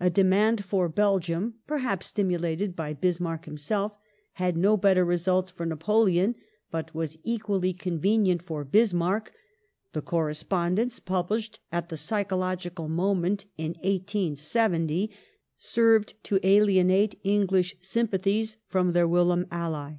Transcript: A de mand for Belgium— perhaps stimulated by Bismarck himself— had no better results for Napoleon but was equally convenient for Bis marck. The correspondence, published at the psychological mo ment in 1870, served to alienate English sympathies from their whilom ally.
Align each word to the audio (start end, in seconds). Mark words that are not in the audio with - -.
A 0.00 0.08
de 0.08 0.24
mand 0.24 0.64
for 0.64 0.88
Belgium— 0.88 1.56
perhaps 1.66 2.06
stimulated 2.06 2.74
by 2.74 2.94
Bismarck 2.94 3.44
himself— 3.44 3.92
had 4.42 4.56
no 4.56 4.74
better 4.78 5.04
results 5.04 5.50
for 5.50 5.66
Napoleon 5.66 6.34
but 6.70 6.94
was 6.94 7.18
equally 7.24 7.74
convenient 7.74 8.40
for 8.40 8.64
Bis 8.64 8.94
marck. 8.94 9.34
The 9.92 10.00
correspondence, 10.00 10.98
published 10.98 11.60
at 11.70 11.90
the 11.90 11.98
psychological 11.98 12.88
mo 12.88 13.14
ment 13.14 13.44
in 13.58 13.72
1870, 13.82 15.10
served 15.56 16.14
to 16.24 16.40
alienate 16.42 17.20
English 17.22 17.76
sympathies 17.82 18.56
from 18.66 18.92
their 18.92 19.06
whilom 19.06 19.46
ally. 19.50 19.96